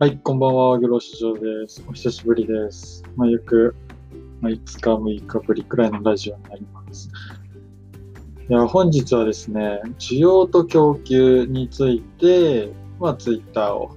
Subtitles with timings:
[0.00, 1.84] はい、こんばんは、グロ市場です。
[1.88, 3.04] お久しぶりです。
[3.14, 3.76] まあ、約、
[4.40, 7.10] まあ、5日、6日ぶりくらいのラジオになります。
[8.48, 13.92] いや、本日はですね、需要と供給について、まあ、ツイッターを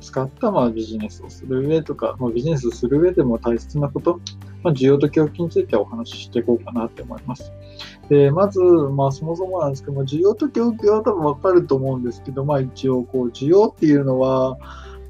[0.00, 4.20] 使ったまあビジネスをする上とか、まあ、ビジネスをする上でも大切なこと、
[4.62, 7.52] まあ、需要と供給についてお話ししていこうかなって思います。
[8.08, 14.58] で、まず、まあそもそもなんですけども、需要と供給は多分わかると思うんですけど、まあ一応、こう、需要っていうのは、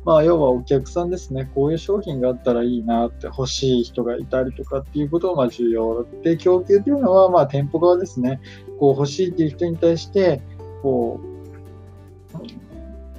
[0.05, 8.41] まあ要はお客さんですね、こういう商品があったらいいなって欲しい人がいたりとかっていうことが重要で、供給っていうのはまあ店舗側ですね、
[8.81, 10.43] こう欲しいっていう人に対して、
[10.83, 11.33] こう、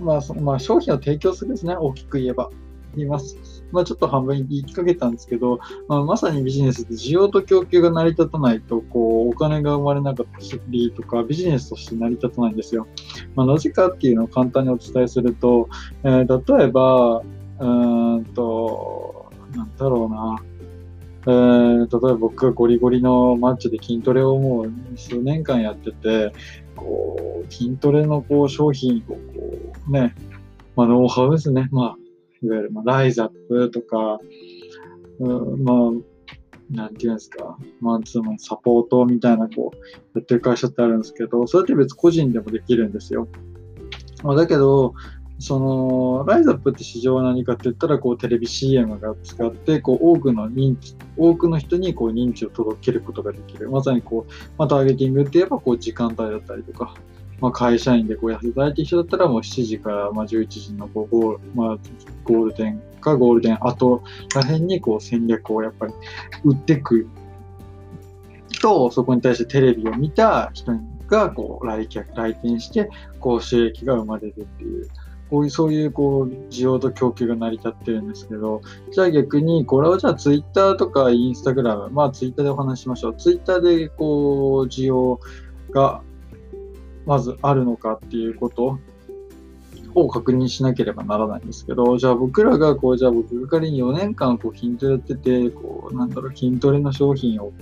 [0.03, 2.49] まあ、まあ、商品を提供するですね、大きく言えば。
[2.95, 3.37] 言います。
[3.73, 12.87] まあ、ちょっと半分言いかけたんですけど、まあ、まさにビジネスって需要と供給が成り立たないと、こう、お金が生まれなかったりとか、ビジネスとして成り立たないんですよ。
[13.35, 15.67] まあ、なぜかっていうのを簡単にお伝えすると、
[16.03, 20.37] えー、例えば、うーんと、なんだろうな。
[21.25, 26.33] えー、例えば僕がゴリゴリのマッチで筋トレをもう数年間やってて、
[26.75, 29.19] こう、筋トレのこう商品をこ
[29.87, 30.13] うね、
[30.75, 31.69] まあ、ノウハウですね。
[31.71, 32.02] まあ、
[32.43, 34.19] いわゆる、まあ、ライズアップとか、
[35.19, 35.77] うん、まあ、
[36.71, 39.77] なんていうんですか、マンツーマンサポートみたいな、こう、
[40.19, 43.27] やってる会社ってあるんですけど、それって別個人でもできるんですよ。
[44.23, 44.93] まあ、だけど、
[45.39, 53.69] その、ライズアップって市場は何かって言ったら、こう、テレビ CM が使って、こう、多くの認知、多くの人に、こう、認知を届けることができる。
[53.69, 56.95] まさに、こう、まあ、ターゲティングって言えば、こう、時間帯だったりとか、
[57.43, 61.77] まあ、会社員でこう働いてる人だったらもう7時からまあ11時のこうゴール、まあ、
[62.23, 64.01] ゴールデンかゴールデン後
[64.33, 65.93] ら辺にこう戦略をやっぱり
[66.45, 67.09] 打っていく
[68.61, 70.71] と、そこに対してテレビを見た人
[71.07, 74.87] がこう来客、来店してこう収益が生まれるっていう。
[75.29, 78.61] こういう、そういう、こう、需要と供給が成り立ってるんですけど、
[78.91, 83.15] じゃあ逆に、これをじゃあツイッターとかインスタグラム、まあツイッターでお話ししましょう。
[83.17, 85.19] ツイッターで、こう、需要
[85.71, 86.03] が
[87.05, 88.79] まずあるのかっていうこと
[89.95, 97.53] を確認しなければならないんですけど、じゃあ僕らがこう、じゃあ僕が仮に4年間こう筋トレやってて、こう、なんだろう、筋トレの商品を、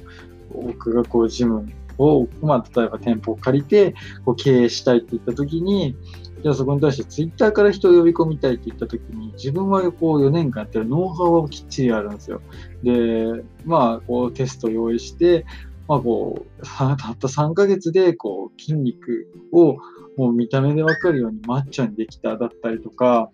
[0.53, 5.95] 僕がこう、ジムを、まあ、例えば店舗を借りて、こう、経営したいって言った時に、
[6.41, 12.41] じゃあそこに対してツイッターから人を呼び込みたいって言った時に、自分はこう4年間やってるノウハウはきっちりあるんですよ。
[12.81, 15.45] で、まあ、こうテスト用意して、
[15.91, 19.75] まあこう、 たった3ヶ月でこう筋肉を
[20.15, 23.29] もう見た目でわかるようにマッチョにできただったりとか、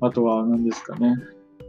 [0.00, 1.14] あとは何ですかね。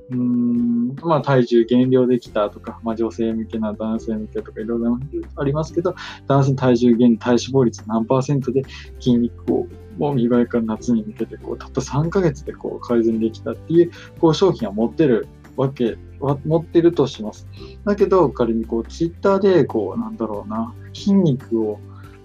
[0.09, 4.97] うーん、まあ体重減量できたとか、まあ女性向けな男性向けとかいろいろ
[5.35, 5.93] ありますけど、
[6.27, 8.63] 男性体重減、体脂肪率何パーセントで
[8.99, 9.67] 筋肉を
[9.99, 17.47] もう見栄えから夏に向けてこうたった3ヶ月でこう改善できたっていうこう商品は持ってるわけは持ってるとします。
[17.86, 21.80] だけど、仮にこう、ツイッターで、こう、なんだろうな、筋肉を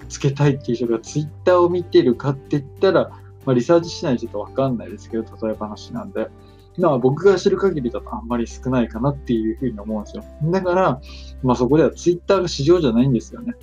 [0.09, 3.11] つけたいっていう人がツイッターを見てるかって言ったら、
[3.45, 6.29] まあ、リサーチしないとちょっとわかんないですけど、例え話なんで。
[6.79, 10.25] まあ、僕が知る限りだとあんまり少ないかなっていうふうに思うんですよ。
[10.45, 11.01] だから、
[11.43, 13.55] まあそこではツイッターが市場じゃないんですよね。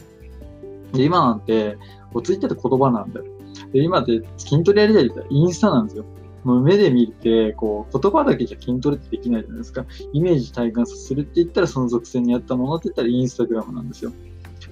[0.91, 1.77] で今なんて、
[2.23, 3.25] ツイッターって言葉なんだよ。
[3.71, 6.05] で今って筋トレやりたいって言ったらインスタなんですよ。
[6.45, 9.85] もう目で見て、こう、言葉だけじゃ筋トレってできないじゃないですか。
[10.13, 14.13] イメージ体感させるって言ったら、その属性に合ったものって言ったらインスタグラムなんですよ。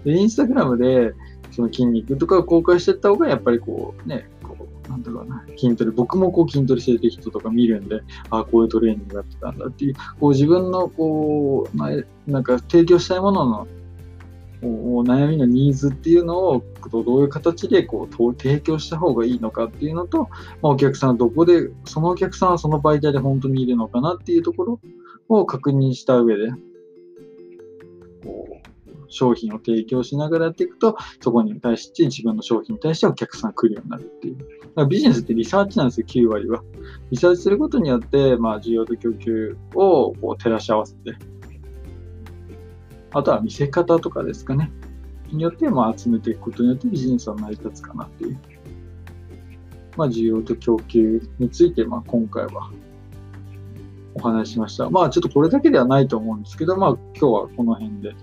[0.06, 1.14] で、インスタグラムで、
[1.50, 11.78] その筋肉とかを公開していった方が、やっぱりこう、ね、こう、なんだろうな、筋トレ、僕もこう筋トレしてる人とか見るんで、ああ、こういうトレーニングやってたんだっていう、こう自分のこう、
[12.32, 13.68] なんか提供したいものの
[14.64, 20.30] お悩みのニーズっていうのをどういう形でこう提供した方がいいのかっていうのと、
[20.62, 24.80] ま、お客さんはどこで、そのお客さんはその媒体で本当にいるのかなっていうところ
[25.28, 26.52] を確認した上で、
[28.24, 28.64] こう
[29.10, 34.38] 商品を提供しながらやっていくと、そこに対して自分の商品に対してお客さんが来るようになるっていう。
[34.38, 36.64] だからビジネスってリサーチなんですよ、9割は。
[37.12, 41.16] リサーチすることによって、まあ、需要と供給をこう照らし合わせて、
[43.14, 44.72] あとは見せ方とかですかね。
[45.32, 48.38] によって、まあ、集めていくことによってビジネスは成り立つかなっていう。
[49.96, 52.72] まあ、需要と供給について、まあ、今回は
[54.16, 54.90] お話ししました。
[54.90, 58.16] まあ、ちょっとこれだけではないと思うんですけど、まあ、今日はこの辺で、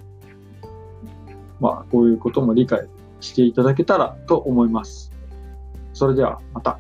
[1.60, 2.88] まあ、こういうことも理解
[3.20, 5.12] していただけたらと思います。
[5.92, 6.78] それでは、また。